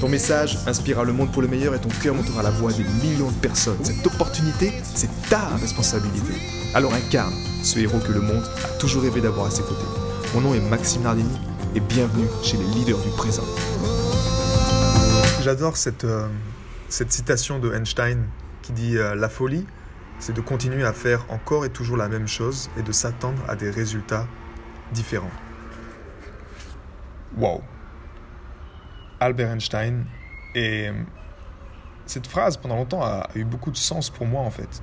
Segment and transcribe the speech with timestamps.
[0.00, 2.84] Ton message inspirera le monde pour le meilleur et ton cœur montera la voix des
[2.84, 3.82] millions de personnes.
[3.82, 6.34] Cette opportunité, c'est ta responsabilité.
[6.74, 9.86] Alors incarne ce héros que le monde a toujours rêvé d'avoir à ses côtés.
[10.34, 11.38] Mon nom est Maxime Nardini
[11.74, 13.44] et bienvenue chez les leaders du présent.
[15.42, 16.28] J'adore cette, euh,
[16.90, 18.26] citation de Einstein
[18.60, 19.64] qui dit euh, La folie,
[20.18, 23.56] c'est de continuer à faire encore et toujours la même chose et de s'attendre à
[23.56, 24.26] des résultats
[24.92, 25.30] différents.
[27.38, 27.62] Wow!
[29.20, 30.06] Albert Einstein.
[30.54, 30.92] Et euh,
[32.06, 34.82] cette phrase, pendant longtemps, a eu beaucoup de sens pour moi, en fait.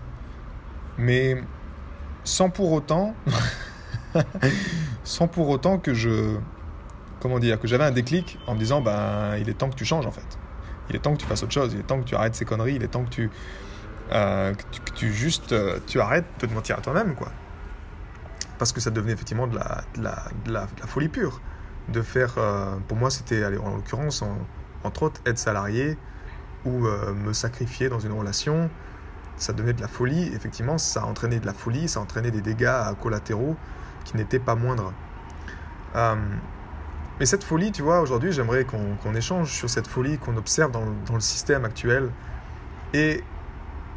[0.97, 1.41] Mais
[2.23, 3.15] sans pour autant,
[5.03, 6.37] sans pour autant que je,
[7.19, 9.85] comment dire, que j'avais un déclic en me disant, ben, il est temps que tu
[9.85, 10.37] changes, en fait.
[10.89, 11.73] Il est temps que tu fasses autre chose.
[11.73, 12.75] Il est temps que tu arrêtes ces conneries.
[12.75, 13.31] Il est temps que tu,
[14.11, 17.31] euh, que tu, juste, euh, tu arrêtes de te mentir à toi-même, quoi.
[18.59, 21.41] Parce que ça devenait effectivement de la, de la, de la folie pure
[21.89, 24.23] de faire, euh, pour moi c'était en l'occurrence,
[24.83, 25.97] entre autres, être salarié
[26.65, 28.69] ou euh, me sacrifier dans une relation.
[29.35, 32.31] Ça donnait de la folie, effectivement, ça a entraîné de la folie, ça a entraîné
[32.31, 33.55] des dégâts collatéraux
[34.05, 34.93] qui n'étaient pas moindres.
[35.95, 36.15] Euh,
[37.19, 40.85] mais cette folie, tu vois, aujourd'hui, j'aimerais qu'on échange sur cette folie qu'on observe dans,
[41.05, 42.09] dans, le système actuel.
[42.93, 43.23] Et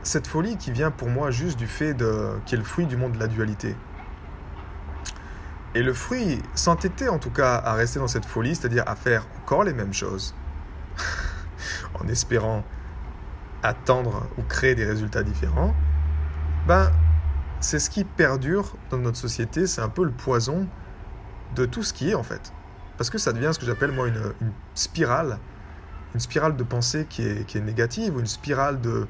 [0.02, 2.96] cette folie qui vient pour moi juste du fait de, qui est le fruit du
[2.96, 3.74] monde de la dualité.
[5.76, 9.26] Et le fruit s'entêtait en tout cas à rester dans cette folie, c'est-à-dire à faire
[9.42, 10.34] encore les mêmes choses,
[12.00, 12.64] en espérant
[13.62, 15.74] attendre ou créer des résultats différents,
[16.66, 16.90] ben,
[17.60, 20.66] c'est ce qui perdure dans notre société, c'est un peu le poison
[21.54, 22.54] de tout ce qui est en fait.
[22.96, 24.32] Parce que ça devient ce que j'appelle moi une,
[24.72, 25.38] spirale,
[26.14, 29.06] une spirale de pensée qui est, qui est négative, ou une spirale, de,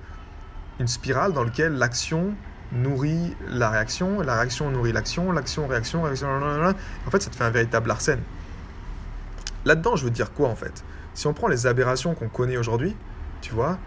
[0.80, 2.34] une spirale dans laquelle l'action
[2.72, 7.44] nourrit la réaction, la réaction nourrit l'action, l'action, réaction, réaction, en fait ça te fait
[7.44, 8.20] un véritable arsène.
[9.64, 10.84] Là-dedans, je veux dire quoi en fait?
[11.14, 12.94] Si on prend les aberrations qu'on connaît aujourd'hui,
[13.40, 13.78] tu vois,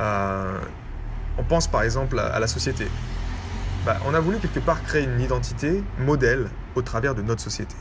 [0.00, 0.58] euh,
[1.38, 2.86] on pense par exemple à, la société.
[3.86, 7.74] Bah, on a voulu quelque part créer une identité modèle au travers de notre société.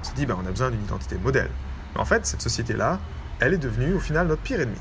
[0.00, 1.50] On s'est dit, bah, on a besoin d'une identité modèle.
[1.94, 2.98] Mais en fait, cette société-là,
[3.38, 4.78] elle est devenue au final notre pire ennemi.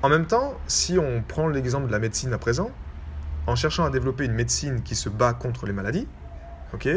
[0.00, 2.70] En même temps, si on prend l'exemple de la médecine à présent,
[3.48, 6.06] en cherchant à développer une médecine qui se bat contre les maladies,
[6.72, 6.88] ok,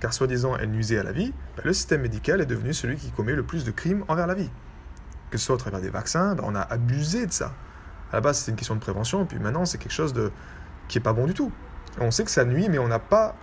[0.00, 3.10] car soi-disant elle nuisait à la vie, ben, le système médical est devenu celui qui
[3.10, 4.50] commet le plus de crimes envers la vie.
[5.30, 7.54] Que ce soit au travers des vaccins, ben, on a abusé de ça.
[8.10, 10.30] À la base, c'était une question de prévention, puis maintenant, c'est quelque chose de...
[10.88, 11.50] qui n'est pas bon du tout.
[12.00, 13.34] On sait que ça nuit, mais on n'a pas.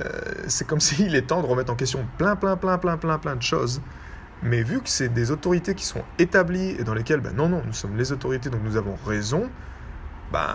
[0.00, 0.08] Euh,
[0.46, 3.34] c'est comme s'il est temps de remettre en question plein, plein, plein, plein, plein, plein
[3.34, 3.80] de choses
[4.42, 7.62] mais vu que c'est des autorités qui sont établies et dans lesquelles, ben non, non,
[7.64, 9.48] nous sommes les autorités, donc nous avons raison,
[10.32, 10.46] ben,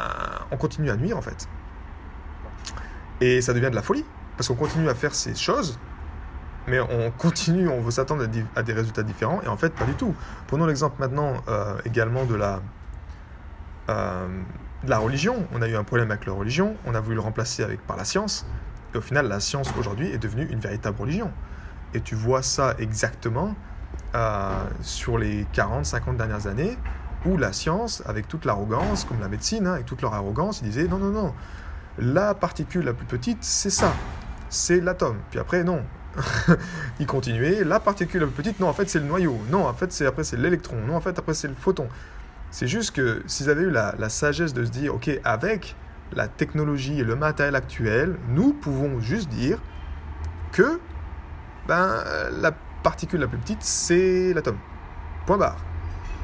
[0.51, 1.47] on continue à nuire en fait.
[3.21, 4.05] Et ça devient de la folie,
[4.35, 5.79] parce qu'on continue à faire ces choses,
[6.67, 9.93] mais on continue, on veut s'attendre à, des résultats différents, et en fait, pas du
[9.93, 10.13] tout.
[10.47, 12.61] Prenons l'exemple maintenant euh, également de la,
[13.89, 14.27] euh,
[14.83, 15.47] de la religion.
[15.53, 17.95] On a eu un problème avec la religion, on a voulu le remplacer avec, par
[17.95, 18.45] la science,
[18.93, 21.31] et au final, la science aujourd'hui est devenue une véritable religion.
[21.93, 23.55] Et tu vois ça exactement
[24.81, 26.78] sur les 40-50 dernières années,
[27.25, 30.69] où la science, avec toute l'arrogance, comme la médecine, hein, avec toute leur arrogance, ils
[30.69, 31.34] disaient non, non, non,
[31.97, 33.94] la particule la plus petite, c'est ça,
[34.50, 35.18] c'est l'atome.
[35.29, 35.81] Puis après, non.
[37.00, 39.38] ils continuaient, la particule la plus petite, non, en fait, c'est le noyau.
[39.51, 40.78] Non, en fait, c'est après, c'est l'électron.
[40.88, 41.88] Non, en fait, après, c'est le photon.
[42.50, 45.75] C'est juste que s'ils avaient eu la, la sagesse de se dire, ok, avec
[46.13, 49.59] la technologie et le matériel actuel, nous pouvons juste dire
[50.51, 50.79] que
[51.68, 52.03] ben,
[52.39, 54.57] la particule la plus petite, c'est l'atome.
[55.25, 55.57] Point barre.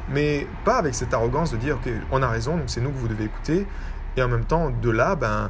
[0.10, 3.08] Mais pas avec cette arrogance de dire qu'on a raison, donc c'est nous que vous
[3.08, 3.68] devez écouter.
[4.18, 5.50] Et en même temps, de là, ben,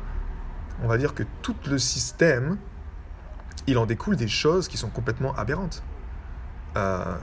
[0.83, 2.57] on va dire que tout le système,
[3.67, 5.83] il en découle des choses qui sont complètement aberrantes.
[6.77, 7.17] Euh,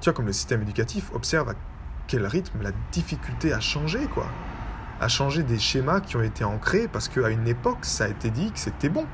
[0.00, 1.54] tu vois, comme le système éducatif observe à
[2.06, 4.26] quel rythme la difficulté a changé, quoi.
[5.00, 8.30] A changé des schémas qui ont été ancrés parce qu'à une époque, ça a été
[8.30, 9.06] dit que c'était bon.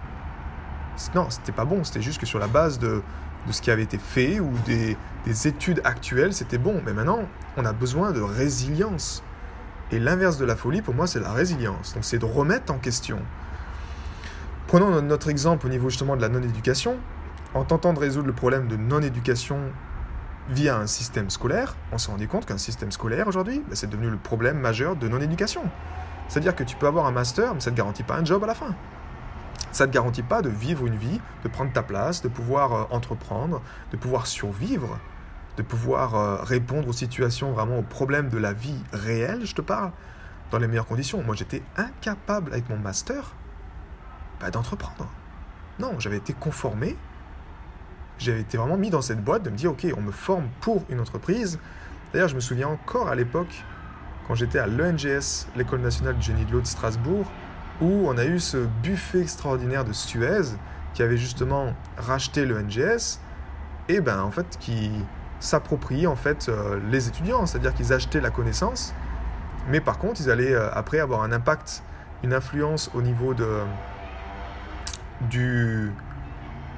[1.15, 3.03] Non, c'était pas bon, c'était juste que sur la base de,
[3.47, 4.97] de ce qui avait été fait ou des,
[5.47, 6.83] études actuelles, c'était bon.
[6.85, 7.21] Mais maintenant,
[7.57, 9.23] on a besoin de résilience.
[9.91, 11.95] Et l'inverse de la folie, pour moi, c'est la résilience.
[11.95, 13.21] Donc c'est de remettre en question.
[14.67, 16.97] Prenons notre exemple au niveau justement de la non-éducation.
[17.55, 19.61] En tentant de résoudre le problème de non-éducation
[20.51, 24.11] via un système scolaire, on s'est rendu compte qu'un système scolaire aujourd'hui, bah, c'est devenu
[24.11, 25.63] le problème majeur de non-éducation.
[26.29, 28.43] C'est-à-dire que tu peux avoir un master, mais ça ne te garantit pas un job
[28.45, 28.75] à la fin.
[29.77, 32.73] Ça ne te garantit pas de vivre une vie, de prendre ta place, de pouvoir
[32.73, 33.61] euh, entreprendre,
[33.93, 34.99] de pouvoir survivre,
[35.59, 39.61] de pouvoir euh, répondre aux situations, vraiment aux problèmes de la vie réelle, je te
[39.61, 39.93] parle,
[40.51, 41.23] dans les meilleures conditions.
[41.23, 43.35] Moi, j'étais incapable avec mon master
[44.41, 45.11] bah, d'entreprendre.
[45.79, 46.97] Non, j'avais été conformé
[48.19, 50.87] j'avais été vraiment mis dans cette boîte de me dire, ok, on me forme pour
[50.89, 51.59] une entreprise.
[52.15, 53.63] D'ailleurs, je me souviens encore à l'époque,
[54.27, 57.31] quand j'étais à l'ENGS, l'École nationale du génie de l'eau de Strasbourg,
[57.81, 60.57] où on a eu ce buffet extraordinaire de Suez,
[60.95, 63.21] qui avait justement racheté l'ENGS,
[63.89, 64.91] et ben en fait qui
[65.41, 68.95] s'appropriait en fait euh, les étudiants, c'est-à-dire qu'ils achetaient la connaissance,
[69.69, 71.83] mais par contre ils allaient euh, après avoir un impact,
[72.23, 73.61] une influence au niveau de
[75.31, 75.93] du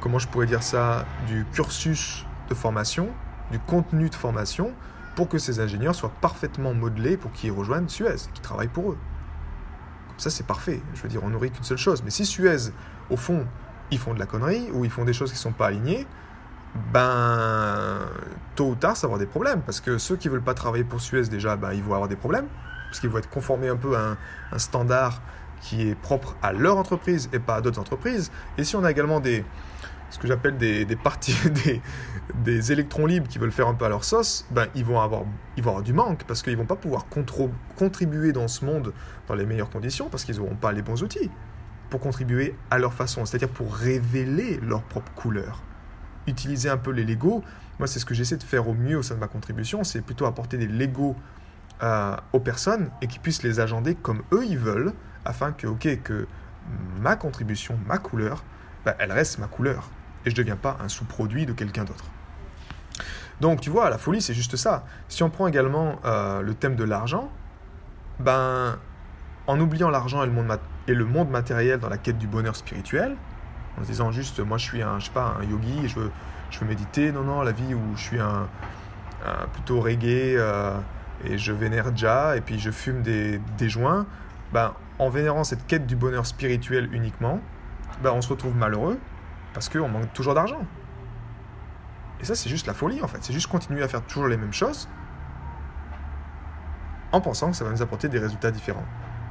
[0.01, 3.09] comment je pourrais dire ça, du cursus de formation,
[3.51, 4.73] du contenu de formation,
[5.17, 8.99] pour que ces ingénieurs soient parfaitement modelés pour qu'ils rejoignent Suez, qu'ils travaillent pour eux.
[10.19, 10.81] Ça, c'est parfait.
[10.95, 12.03] Je veux dire, on nourrit qu'une seule chose.
[12.05, 12.73] Mais si Suez,
[13.09, 13.47] au fond,
[13.91, 16.07] ils font de la connerie, ou ils font des choses qui ne sont pas alignées,
[16.93, 17.99] ben,
[18.55, 19.63] tôt ou tard, ça va avoir des problèmes.
[19.63, 22.09] Parce que ceux qui ne veulent pas travailler pour Suez, déjà, ben, ils vont avoir
[22.09, 22.47] des problèmes.
[22.89, 24.17] Parce qu'ils vont être conformés un peu à
[24.53, 25.23] un standard
[25.61, 28.31] qui est propre à leur entreprise et pas à d'autres entreprises.
[28.57, 29.45] Et si on a également des,
[30.11, 31.83] ce que j'appelle des, des, parties, des,
[32.35, 35.23] des, électrons libres qui veulent faire un peu à leur sauce, ben, ils, vont avoir,
[35.57, 37.07] ils vont avoir du manque parce qu'ils ne vont pas pouvoir
[37.77, 38.93] contribuer dans ce monde
[39.27, 41.31] dans les meilleures conditions parce qu'ils n'auront pas les bons outils
[41.91, 45.63] pour contribuer à leur façon, c'est-à-dire pour révéler leur propre couleur.
[46.27, 47.43] Utiliser un peu les Legos,
[47.79, 50.03] moi c'est ce que j'essaie de faire au mieux au sein de ma contribution, c'est
[50.03, 51.17] plutôt apporter des Legos
[51.83, 54.93] euh, aux personnes et qu'ils puissent les agender comme eux ils veulent,
[55.25, 56.27] afin que, ok, que
[57.01, 58.45] ma contribution, ma couleur,
[58.85, 59.91] ben, elle reste ma couleur
[60.29, 62.05] et je ne deviens pas un sous-produit de quelqu'un d'autre.
[63.41, 64.85] Donc tu vois, la folie, c'est juste ça.
[65.09, 67.31] Si on prend également euh, le thème de l'argent,
[68.21, 68.79] ben,
[69.47, 73.17] en oubliant l'argent et, le monde matériel dans la quête du bonheur spirituel,
[73.79, 76.11] en se disant juste, moi je suis un, je sais pas, un yogi je veux,
[76.51, 78.49] je veux méditer, non, non, la vie où je suis un,
[79.53, 80.79] plutôt reggae euh,
[81.25, 84.07] et je vénère déjà et puis je fume des, des joints,
[84.53, 87.41] ben, en vénérant cette quête du bonheur spirituel uniquement,
[88.03, 88.99] ben, on se retrouve malheureux
[89.59, 90.65] parce qu'on manque toujours d'argent.
[92.21, 93.19] Et ça, c'est juste la folie en fait.
[93.23, 94.89] C'est juste continuer à faire toujours les mêmes choses
[97.11, 98.85] en pensant que ça va nous apporter des résultats différents.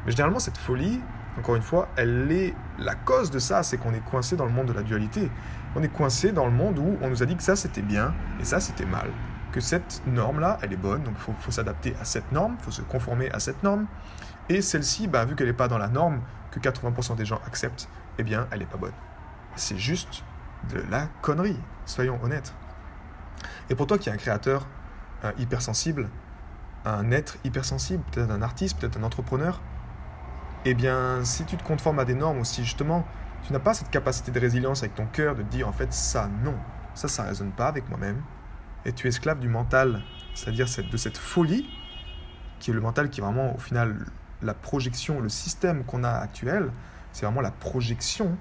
[0.06, 1.00] Mais généralement, cette folie,
[1.40, 4.52] encore une fois, elle est la cause de ça, c'est qu'on est coincé dans le
[4.52, 5.32] monde de la dualité.
[5.78, 8.14] On est coincé dans le monde où on nous a dit que ça c'était bien
[8.42, 9.08] et ça c'était mal.
[9.54, 12.72] Que cette norme-là, elle est bonne, donc il faut, s'adapter à cette norme, il faut
[12.72, 13.86] se conformer à cette norme.
[14.50, 16.20] Et celle-ci, bah, vu qu'elle n'est pas dans la norme
[16.52, 17.88] que 80% des gens acceptent,
[18.18, 18.92] eh bien, elle n'est pas bonne
[19.58, 20.24] c'est juste
[20.72, 22.54] de la connerie, soyons honnêtes.
[23.70, 24.66] Et pour toi qui es un créateur
[25.38, 26.10] hypersensible,
[26.86, 29.62] un être hypersensible, peut-être un artiste, peut-être un entrepreneur,
[30.66, 33.06] eh bien, si tu te conformes à des normes ou si justement
[33.46, 36.30] tu n'as pas cette capacité de résilience avec ton cœur de dire en fait ça
[36.44, 36.56] non,
[36.94, 38.22] ça ça résonne pas avec moi-même,
[38.86, 40.02] et tu es esclave du mental,
[40.34, 41.70] c'est-à-dire de cette folie
[42.60, 44.06] qui est le mental qui est vraiment au final
[44.42, 46.72] la projection, le système qu'on a actuel,
[47.12, 48.38] c'est vraiment la projection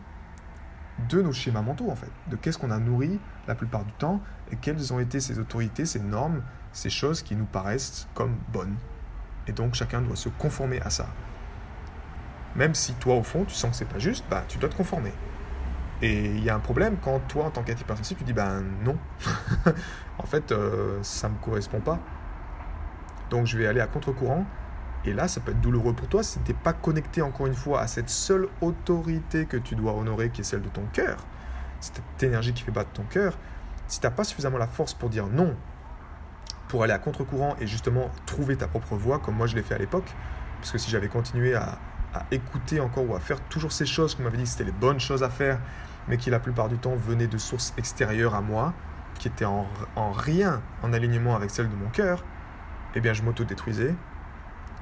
[1.08, 4.20] de nos schémas mentaux, en fait, de qu'est-ce qu'on a nourri la plupart du temps
[4.50, 8.76] et quelles ont été ces autorités, ces normes, ces choses qui nous paraissent comme bonnes.
[9.46, 11.06] Et donc chacun doit se conformer à ça.
[12.56, 14.76] Même si toi, au fond, tu sens que c'est pas juste, bah, tu dois te
[14.76, 15.12] conformer.
[16.02, 18.62] Et il y a un problème quand toi, en tant qu'être hypersensible, tu dis, ben
[18.85, 18.97] non,
[20.18, 21.99] en fait, euh, ça ne me correspond pas.
[23.30, 24.47] Donc je vais aller à contre-courant
[25.06, 27.54] et là, ça peut être douloureux pour toi si tu n'es pas connecté encore une
[27.54, 31.25] fois à cette seule autorité que tu dois honorer, qui est celle de ton cœur.
[31.80, 33.38] Cette énergie qui fait battre ton cœur.
[33.86, 35.54] Si tu n'as pas suffisamment la force pour dire non,
[36.68, 39.76] pour aller à contre-courant et justement trouver ta propre voie, comme moi je l'ai fait
[39.76, 40.12] à l'époque,
[40.58, 41.78] parce que si j'avais continué à,
[42.30, 44.98] écouter encore ou à faire toujours ces choses qu'on m'avait dit que c'était les bonnes
[44.98, 45.60] choses à faire,
[46.08, 48.72] mais qui la plupart du temps venaient de sources extérieures à moi,
[49.18, 52.25] qui étaient en, en rien en alignement avec celle de mon cœur,
[52.94, 53.94] eh bien je m'auto-détruisais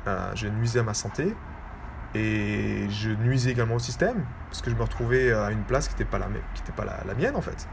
[0.06, 1.34] je nuisais à ma santé
[2.14, 5.94] et je nuisais également au système parce que je me retrouvais à une place qui
[5.94, 7.68] n'était pas, la, qui pas la, mienne en fait.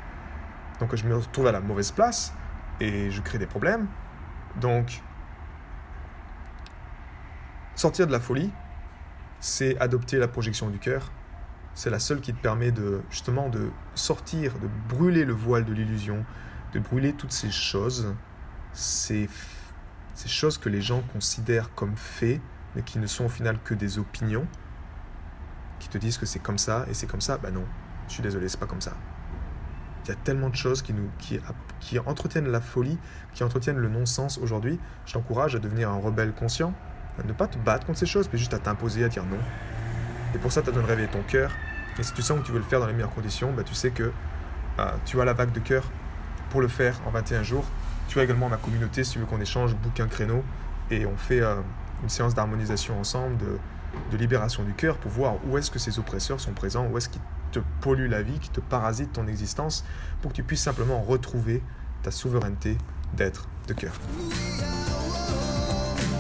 [0.80, 2.34] Donc je me retrouvais à la mauvaise place
[2.80, 3.88] et je crée des problèmes.
[4.60, 5.02] Donc
[7.76, 8.52] sortir de la folie,
[9.40, 11.12] c'est adopter la projection du cœur.
[11.74, 15.74] C'est la seule qui te permet de justement de sortir, de brûler le voile de
[15.74, 16.26] l'illusion,
[16.74, 18.14] de brûler toutes ces choses,
[18.74, 19.30] ces
[20.14, 22.42] ces choses que les gens considèrent comme faits,
[22.76, 24.48] mais qui ne sont au final que des opinions,
[25.80, 27.66] qui te disent que c'est comme ça et c'est comme ça, bah non,
[28.08, 28.94] je suis désolé, c'est pas comme ça.
[30.06, 31.40] Il y a tellement de choses qui, nous, qui,
[31.80, 32.98] qui entretiennent la folie,
[33.34, 34.80] qui entretiennent le non-sens aujourd'hui.
[35.06, 36.74] Je t'encourage à devenir un rebelle conscient,
[37.20, 39.38] à ne pas te battre contre ces choses, mais juste à t'imposer, à dire non.
[40.34, 41.52] Et pour ça, tu as besoin de réveiller ton cœur.
[42.00, 43.76] Et si tu sens que tu veux le faire dans les meilleures conditions, bah, tu
[43.76, 44.12] sais que
[44.80, 45.84] euh, tu as la vague de cœur
[46.50, 47.66] pour le faire en 21 jours.
[48.12, 50.44] Tu as également ma communauté si tu veux qu'on échange, bouquin créneau
[50.90, 51.56] et on fait euh,
[52.04, 53.58] une séance d'harmonisation ensemble, de,
[54.12, 57.08] de libération du cœur pour voir où est-ce que ces oppresseurs sont présents, où est-ce
[57.08, 57.22] qu'ils
[57.54, 59.86] te polluent la vie, qui te parasitent ton existence,
[60.22, 61.64] pour que tu puisses simplement retrouver
[62.04, 62.78] ta souveraineté
[63.14, 63.94] d'être de cœur.